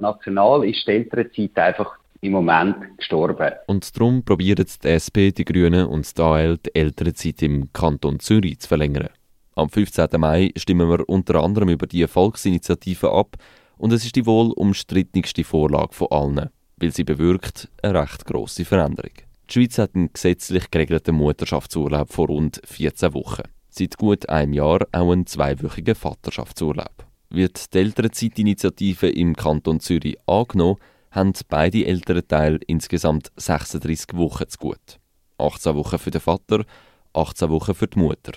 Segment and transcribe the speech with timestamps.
[0.00, 3.52] National ist die Elternzeit einfach im Moment gestorben.
[3.66, 8.60] Und darum probieren die SP, die Grünen und die AL die Elternzeit im Kanton Zürich
[8.60, 9.08] zu verlängern.
[9.54, 10.08] Am 15.
[10.18, 13.36] Mai stimmen wir unter anderem über die Volksinitiative ab
[13.78, 18.64] und es ist die wohl umstrittenste Vorlage von allen, weil sie bewirkt eine recht grosse
[18.64, 19.12] Veränderung.
[19.48, 23.42] Die Schweiz hat einen gesetzlich geregelten Mutterschaftsurlaub von rund 14 Wochen.
[23.68, 27.09] Seit gut einem Jahr auch einen zweiwöchigen Vaterschaftsurlaub.
[27.30, 30.78] Wird die Elternzeitinitiative im Kanton Zürich angenommen,
[31.10, 34.98] haben beide Elternteile insgesamt 36 Wochen zu gut.
[35.38, 36.64] 18 Wochen für den Vater,
[37.12, 38.32] 18 Wochen für die Mutter.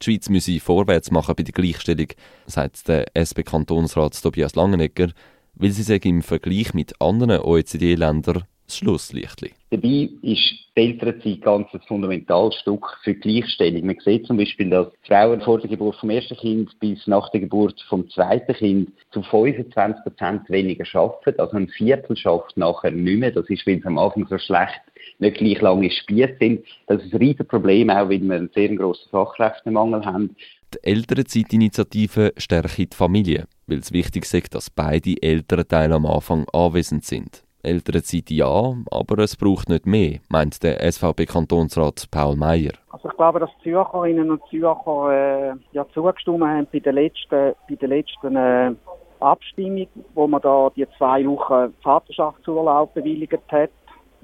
[0.00, 2.08] Die Schweiz müsse vorwärts machen bei der Gleichstellung,
[2.46, 5.10] sagt der SP-Kantonsrat Tobias Langenegger,
[5.54, 9.52] weil sie sich im Vergleich mit anderen OECD-Ländern das Schlusslichtli.
[9.70, 13.86] Dabei ist die Elternzeit ganz ein fundamentales Stück für die Gleichstellung.
[13.86, 17.40] Man sieht zum Beispiel, dass Frauen vor der Geburt vom ersten Kind bis nach der
[17.40, 21.40] Geburt vom zweiten Kind zu 25 Prozent weniger arbeiten.
[21.40, 23.30] Also ein Viertel schafft nachher nicht mehr.
[23.30, 24.80] Das ist, weil sie am Anfang so schlecht
[25.18, 26.64] nicht gleich lange Spiez sind.
[26.86, 30.34] Das ist ein riesiges Problem, auch weil wir einen sehr grossen Fachkräftemangel haben.
[30.74, 37.04] Die Elternzeitinitiative stärkt die Familie, weil es wichtig ist, dass beide Elternteile am Anfang anwesend
[37.04, 37.43] sind.
[37.64, 42.72] Elternzeit ja, aber es braucht nicht mehr, meint der SVP-Kantonsrat Paul Meyer.
[42.90, 47.54] Also ich glaube, dass die Zürcherinnen und Zürcher äh, ja zugestimmt haben bei der letzten,
[47.68, 48.72] bei der letzten äh,
[49.20, 53.70] Abstimmung, wo man da die zwei Wochen Vaterschaftsurlaub bewilligt hat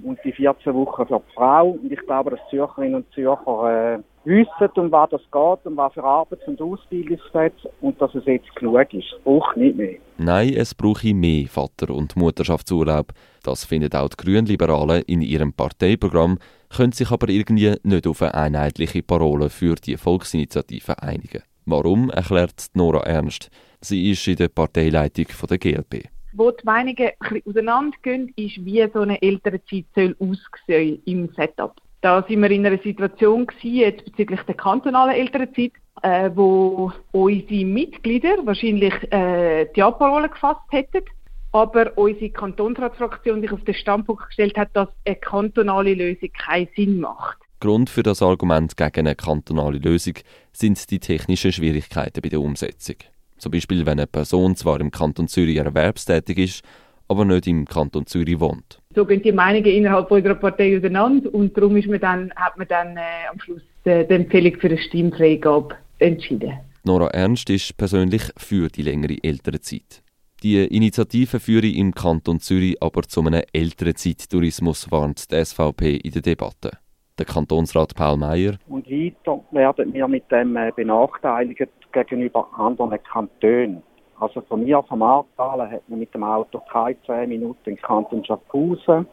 [0.02, 1.70] und die 14 Wochen für die Frau.
[1.70, 5.92] Und ich glaube, dass Zürcherinnen und Zürcher äh, wissen, um was es geht, um was
[5.94, 9.12] für Arbeits- und Ausbildungsplätze und dass es jetzt genug ist.
[9.12, 9.96] Es braucht nicht mehr.
[10.18, 13.12] Nein, es brauche mehr Vater- und Mutterschaftsurlaub.
[13.42, 18.34] Das finden auch die Grünliberalen in ihrem Parteiprogramm, können sich aber irgendwie nicht auf eine
[18.34, 21.42] einheitliche Parole für die Volksinitiative einigen.
[21.64, 23.50] Warum, erklärt Nora Ernst.
[23.80, 26.08] Sie ist in der Parteileitung der GLP.
[26.32, 31.74] Wo die Meinungen ein auseinandergehen, ist, wie so eine Elternzeit soll aussehen im Setup.
[32.02, 35.72] Da sind wir in einer Situation gewesen, jetzt bezüglich der kantonalen Elternzeit,
[36.02, 41.04] äh, wo unsere Mitglieder wahrscheinlich äh, die Abparole gefasst hätten,
[41.52, 47.00] aber unsere Kantonsratsfraktion sich auf den Standpunkt gestellt hat, dass eine kantonale Lösung keinen Sinn
[47.00, 47.36] macht.
[47.60, 50.14] Grund für das Argument gegen eine kantonale Lösung
[50.52, 52.96] sind die technischen Schwierigkeiten bei der Umsetzung.
[53.36, 56.64] Zum Beispiel, wenn eine Person zwar im Kanton Zürich erwerbstätig ist,
[57.10, 58.80] aber nicht im Kanton Zürich wohnt.
[58.94, 62.68] So gehen die Meinungen innerhalb unserer Partei auseinander und darum ist man dann, hat man
[62.68, 66.52] dann äh, am Schluss äh, die Empfehlung für eine Stimmfreigabe entschieden.
[66.84, 70.02] Nora Ernst ist persönlich für die längere Elternzeit.
[70.44, 76.22] Die Initiative führe im Kanton Zürich aber zu einem Elternzeittourismus, warnt die SVP in der
[76.22, 76.70] Debatte.
[77.18, 78.54] Der Kantonsrat Paul Meyer.
[78.68, 83.82] Und weiter werden wir mit dem äh, benachteiligt gegenüber anderen Kantonen.
[84.20, 88.24] Also von mir, vom Aartal, hat man mit dem Auto keine 10 Minuten in Kanton
[88.24, 89.06] Schaffhausen.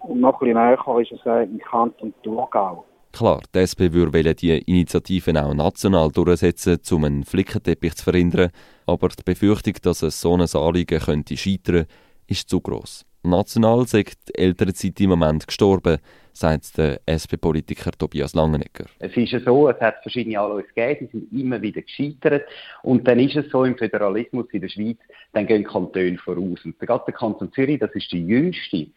[0.00, 2.84] Und noch ein bisschen näher ist es äh, im Kanton Thurgau.
[3.12, 8.50] Klar, die SP würde die Initiativen auch national durchsetzen, um einen Flickenteppich zu verhindern.
[8.86, 11.86] Aber die Befürchtung, dass es so ein Anliegen könnte scheitern,
[12.26, 13.04] ist zu gross.
[13.22, 15.98] National sagt die Elternzeit im Moment gestorben,
[16.36, 18.86] sagt der SP-Politiker Tobias Langenegger.
[18.98, 22.44] Es ist ja so, es hat verschiedene Anläufe gegeben, die sind immer wieder gescheitert.
[22.82, 24.98] Und dann ist es so im Föderalismus in der Schweiz,
[25.32, 26.64] dann gehen Kantone voraus.
[26.64, 28.88] Und gerade der Kanton Zürich, das ist der jüngste,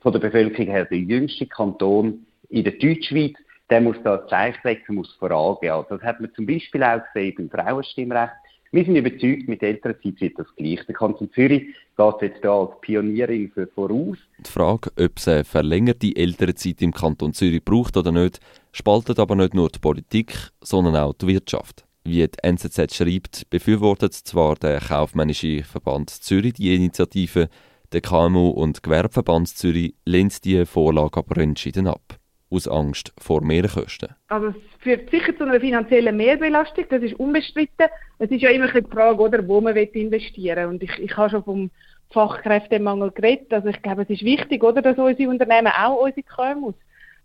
[0.00, 3.34] von der Bevölkerung her der jüngste Kanton in der Deutschschweiz,
[3.68, 5.72] der muss da Zeichen setzen, muss vorangehen.
[5.72, 8.32] Also das hat man zum Beispiel auch gesehen beim Frauenstimmrecht.
[8.72, 10.84] Wir sind überzeugt, mit Elternzeit wird das gleich.
[10.86, 11.62] Der Kanton Zürich
[11.96, 14.18] geht jetzt hier als Pionierin für voraus.
[14.38, 18.40] Die Frage, ob es eine verlängerte Elternzeit im Kanton Zürich braucht oder nicht,
[18.72, 21.84] spaltet aber nicht nur die Politik, sondern auch die Wirtschaft.
[22.04, 27.48] Wie die NZZ schreibt, befürwortet zwar der Kaufmännische Verband Zürich die Initiative,
[27.92, 32.15] der KMU und Gewerbeverband Zürich lehnt die Vorlage aber entschieden ab
[32.50, 34.14] aus Angst vor Mehrkosten?
[34.28, 37.86] Also es führt sicher zu einer finanziellen Mehrbelastung, das ist unbestritten.
[38.18, 40.66] Es ist ja immer die Frage, oder, wo man investieren will.
[40.66, 41.70] Und ich, ich habe schon vom
[42.10, 43.52] Fachkräftemangel geredet.
[43.52, 46.74] Also ich glaube, es ist wichtig, oder, dass unsere Unternehmen, auch unsere KMUs,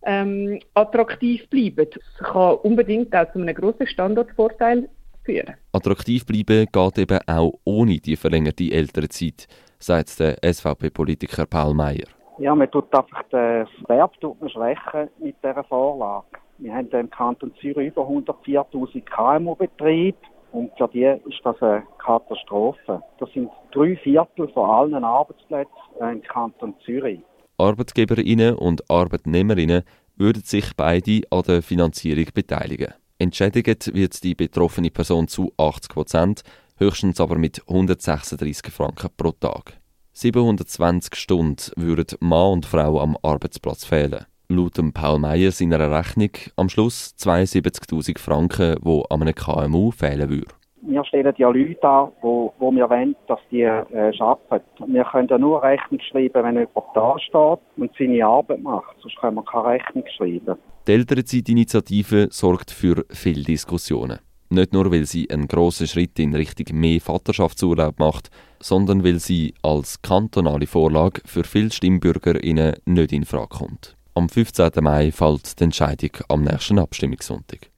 [0.03, 1.87] ähm, attraktiv bleiben.
[1.93, 4.89] Das kann unbedingt auch zu einem grossen Standortvorteil
[5.23, 5.55] führen.
[5.71, 9.47] Attraktiv bleiben geht eben auch ohne die verlängerte Elternzeit,
[9.79, 12.07] sagt der SVP-Politiker Paul Meyer.
[12.37, 16.25] Ja, man tut einfach den Verb schwächen mit dieser Vorlage.
[16.57, 20.17] Wir haben im Kanton Zürich über 104.000 KMU-Betriebe
[20.51, 23.01] und für die ist das eine Katastrophe.
[23.19, 27.19] Das sind drei Viertel von allen Arbeitsplätzen im Kanton Zürich.
[27.57, 29.83] Arbeitgeberinnen und Arbeitnehmerinnen
[30.15, 32.93] würden sich beide an der Finanzierung beteiligen.
[33.17, 36.43] Entschädigt wird die betroffene Person zu 80 Prozent,
[36.77, 39.80] höchstens aber mit 136 Franken pro Tag.
[40.13, 44.25] 720 Stunden würden Mann und Frau am Arbeitsplatz fehlen.
[44.49, 50.51] Laut Paul Meyer seiner Rechnung am Schluss 72.000 Franken, die an einem KMU fehlen würden.
[50.81, 54.93] Wir stellen ja Leute an, wo, wo wir wollen, dass die äh, arbeiten.
[54.93, 58.95] Wir können ja nur Rechnung schreiben, wenn jemand da steht und seine Arbeit macht.
[59.01, 60.57] Sonst können wir keine Rechnung schreiben.
[60.87, 64.19] Die Elternzeitinitiative sorgt für viele Diskussionen.
[64.51, 69.53] Nicht nur, weil sie einen grossen Schritt in Richtung mehr Vaterschaftsurlaub macht, sondern weil sie
[69.61, 73.95] als kantonale Vorlage für viele StimmbürgerInnen nicht in Frage kommt.
[74.13, 74.71] Am 15.
[74.81, 77.70] Mai fällt die Entscheidung am nächsten Abstimmungssonntag.